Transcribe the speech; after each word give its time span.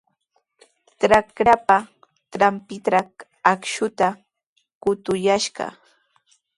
Trakrapa 1.01 1.77
trawpintraw 2.33 3.09
akshuta 3.51 4.07
qutuyashqa. 4.81 5.65